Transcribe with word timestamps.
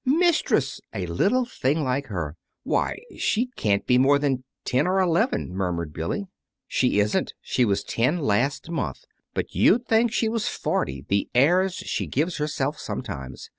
"Mistress! 0.03 0.81
A 0.95 1.05
little 1.05 1.45
thing 1.45 1.83
like 1.83 2.07
her! 2.07 2.35
Why, 2.63 2.97
she 3.17 3.51
can't 3.55 3.85
be 3.85 3.99
more 3.99 4.17
than 4.17 4.43
ten 4.65 4.87
or 4.87 4.99
eleven," 4.99 5.53
murmured 5.53 5.93
Billy. 5.93 6.25
"She 6.67 6.99
isn't. 6.99 7.35
She 7.39 7.65
was 7.65 7.83
ten 7.83 8.17
last 8.17 8.71
month. 8.71 9.03
But 9.35 9.53
you'd 9.53 9.85
think 9.87 10.11
she 10.11 10.27
was 10.27 10.47
forty, 10.47 11.05
the 11.07 11.29
airs 11.35 11.75
she 11.75 12.07
gives 12.07 12.37
herself, 12.37 12.79
sometimes. 12.79 13.47